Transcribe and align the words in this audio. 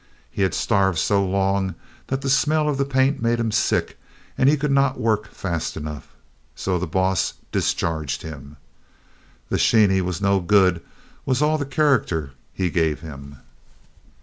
He 0.31 0.41
had 0.41 0.55
starved 0.55 0.97
so 0.97 1.23
long 1.23 1.75
that 2.07 2.21
the 2.21 2.29
smell 2.31 2.67
of 2.67 2.79
the 2.79 2.85
paint 2.85 3.21
made 3.21 3.39
him 3.39 3.51
sick 3.51 3.99
and 4.35 4.49
he 4.49 4.57
could 4.57 4.71
not 4.71 4.99
work 4.99 5.27
fast 5.27 5.77
enough. 5.77 6.07
So 6.55 6.79
the 6.79 6.87
boss 6.87 7.35
discharged 7.51 8.23
him. 8.23 8.57
"The 9.49 9.59
sheeny 9.59 10.01
was 10.01 10.19
no 10.19 10.39
good," 10.39 10.81
was 11.23 11.43
all 11.43 11.59
the 11.59 11.65
character 11.67 12.31
he 12.51 12.71
gave 12.71 13.01
him. 13.01 13.41